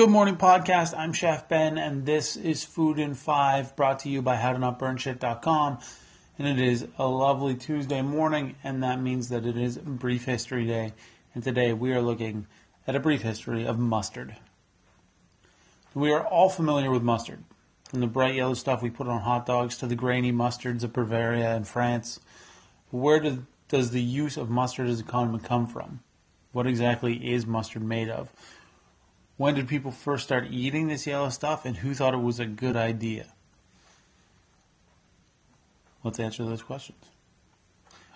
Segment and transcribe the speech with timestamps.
[0.00, 0.96] Good morning, podcast.
[0.96, 5.78] I'm Chef Ben, and this is Food in Five, brought to you by HowToNotBurnShit.com.
[6.38, 10.66] And it is a lovely Tuesday morning, and that means that it is Brief History
[10.66, 10.94] Day.
[11.34, 12.46] And today we are looking
[12.86, 14.36] at a brief history of mustard.
[15.92, 17.44] We are all familiar with mustard,
[17.90, 20.94] from the bright yellow stuff we put on hot dogs to the grainy mustards of
[20.94, 22.20] Bavaria and France.
[22.90, 26.00] Where do, does the use of mustard as a condiment come from?
[26.52, 28.32] What exactly is mustard made of?
[29.40, 32.44] When did people first start eating this yellow stuff, and who thought it was a
[32.44, 33.28] good idea?
[36.04, 37.02] Let's answer those questions.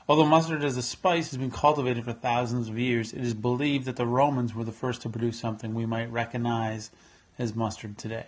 [0.06, 3.86] Although mustard as a spice has been cultivated for thousands of years, it is believed
[3.86, 6.90] that the Romans were the first to produce something we might recognize
[7.38, 8.26] as mustard today.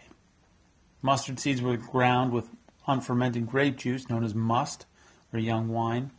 [1.03, 2.49] Mustard seeds were ground with
[2.87, 4.87] unfermented grape juice, known as must
[5.35, 6.13] or young wine,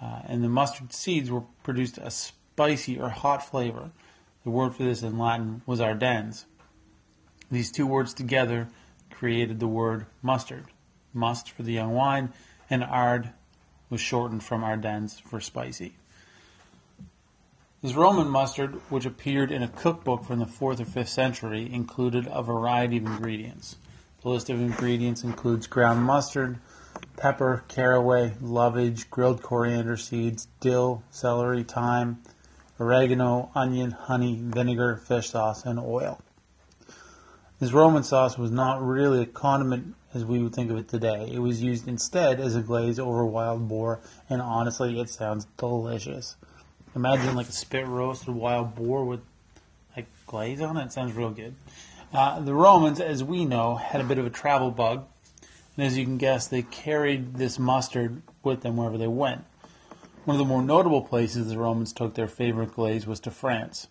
[0.00, 3.90] uh, and the mustard seeds were produced a spicy or hot flavor
[4.44, 6.46] the word for this in Latin was ardens.
[7.50, 8.68] These two words together
[9.10, 10.66] created the word mustard.
[11.12, 12.32] Must for the young wine,
[12.68, 13.30] and ard
[13.88, 15.94] was shortened from ardens for spicy.
[17.80, 22.26] This Roman mustard, which appeared in a cookbook from the 4th or 5th century, included
[22.30, 23.76] a variety of ingredients.
[24.22, 26.58] The list of ingredients includes ground mustard,
[27.16, 32.22] pepper, caraway, lovage, grilled coriander seeds, dill, celery, thyme,
[32.78, 36.20] oregano, onion, honey, vinegar, fish sauce, and oil.
[37.60, 41.30] This Roman sauce was not really a condiment as we would think of it today.
[41.32, 46.36] It was used instead as a glaze over wild boar, and honestly, it sounds delicious.
[46.94, 49.20] Imagine like a spit roasted wild boar with
[49.96, 50.86] like glaze on it.
[50.86, 51.54] it sounds real good.
[52.12, 55.04] Uh, the Romans, as we know, had a bit of a travel bug,
[55.76, 59.44] and as you can guess, they carried this mustard with them wherever they went.
[60.24, 63.88] One of the more notable places the Romans took their favorite glaze was to France.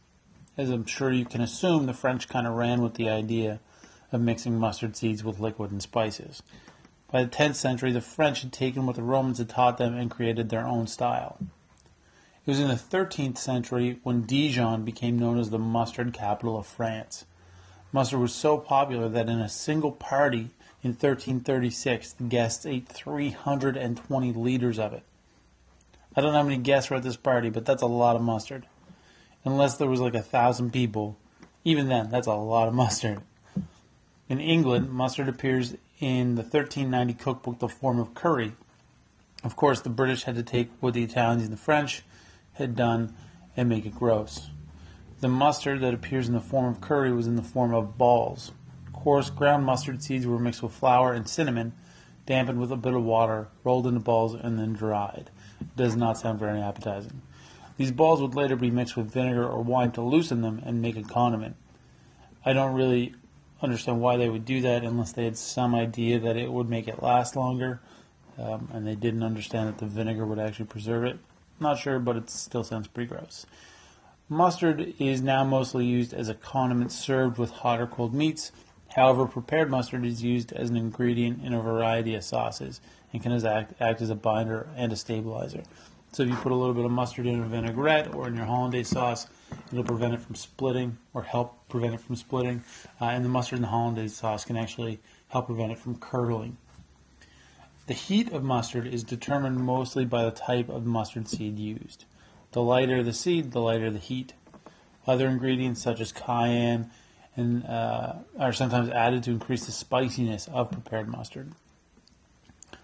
[0.58, 3.60] As I'm sure you can assume, the French kind of ran with the idea
[4.12, 6.42] of mixing mustard seeds with liquid and spices.
[7.12, 10.10] By the 10th century, the French had taken what the Romans had taught them and
[10.10, 11.38] created their own style.
[11.40, 16.66] It was in the 13th century when Dijon became known as the mustard capital of
[16.66, 17.26] France.
[17.92, 20.50] Mustard was so popular that in a single party
[20.82, 25.04] in 1336, the guests ate 320 liters of it.
[26.16, 28.22] I don't know how many guests were at this party, but that's a lot of
[28.22, 28.68] mustard.
[29.46, 31.18] Unless there was like a thousand people,
[31.64, 33.22] even then, that's a lot of mustard.
[34.30, 38.54] In England, mustard appears in the 1390 cookbook, The Form of Curry.
[39.44, 42.04] Of course, the British had to take what the Italians and the French
[42.54, 43.16] had done
[43.58, 44.50] and make it gross.
[45.20, 48.52] The mustard that appears in the form of curry was in the form of balls.
[48.92, 51.74] Coarse ground mustard seeds were mixed with flour and cinnamon,
[52.28, 55.32] dampened with a bit of water, rolled into balls, and then dried
[55.76, 57.22] does not sound very appetizing.
[57.78, 60.96] These balls would later be mixed with vinegar or wine to loosen them and make
[60.96, 61.56] a condiment.
[62.46, 63.16] I don't really
[63.62, 66.88] understand why they would do that unless they had some idea that it would make
[66.88, 67.80] it last longer,
[68.38, 71.18] um, and they didn't understand that the vinegar would actually preserve it.
[71.60, 73.46] Not sure, but it still sounds pretty gross.
[74.30, 78.52] Mustard is now mostly used as a condiment served with hot or cold meats.
[78.90, 82.80] However, prepared mustard is used as an ingredient in a variety of sauces,
[83.12, 85.64] and can act, act as a binder and a stabilizer.
[86.12, 88.46] So if you put a little bit of mustard in a vinaigrette or in your
[88.46, 89.26] hollandaise sauce,
[89.72, 92.64] it'll prevent it from splitting or help prevent it from splitting.
[93.02, 96.58] Uh, and the mustard in the hollandaise sauce can actually help prevent it from curdling.
[97.88, 102.06] The heat of mustard is determined mostly by the type of mustard seed used.
[102.52, 104.34] The lighter the seed, the lighter the heat.
[105.08, 106.92] Other ingredients such as cayenne
[107.36, 111.52] and uh, are sometimes added to increase the spiciness of prepared mustard.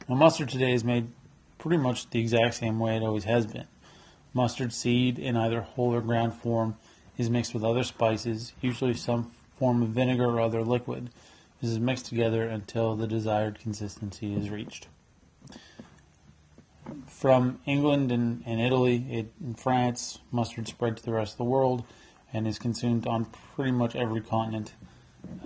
[0.07, 1.07] Now, mustard today is made
[1.57, 3.67] pretty much the exact same way it always has been.
[4.33, 6.75] Mustard seed in either whole or ground form
[7.17, 11.09] is mixed with other spices, usually some form of vinegar or other liquid.
[11.61, 14.87] This is mixed together until the desired consistency is reached.
[17.05, 21.43] From England and, and Italy it, and France, mustard spread to the rest of the
[21.43, 21.83] world
[22.33, 23.25] and is consumed on
[23.55, 24.73] pretty much every continent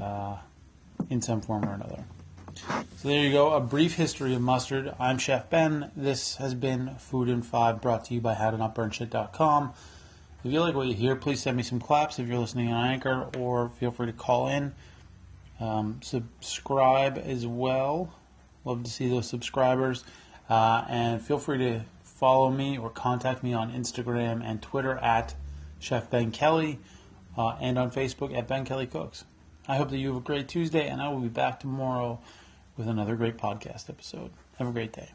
[0.01, 0.37] uh,
[1.09, 2.03] in some form or another.
[2.97, 4.93] So there you go, a brief history of mustard.
[4.99, 5.91] I'm Chef Ben.
[5.95, 9.73] This has been Food in 5 brought to you by HowToNotBurnShit.com.
[10.43, 12.85] If you like what you hear, please send me some claps if you're listening on
[12.85, 14.73] Anchor, or feel free to call in.
[15.59, 18.13] Um, subscribe as well.
[18.65, 20.03] Love to see those subscribers.
[20.49, 25.35] Uh, and feel free to follow me or contact me on Instagram and Twitter at
[25.83, 26.79] Chef Ben Kelly
[27.37, 29.25] uh, and on Facebook at Ben Kelly Cooks.
[29.67, 32.19] I hope that you have a great Tuesday, and I will be back tomorrow
[32.77, 34.31] with another great podcast episode.
[34.57, 35.11] Have a great day.